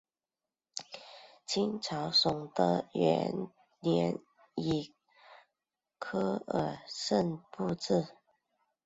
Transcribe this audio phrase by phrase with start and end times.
[1.45, 3.47] 清朝崇德元
[3.81, 4.17] 年
[4.55, 4.95] 以
[5.99, 8.07] 科尔沁部置。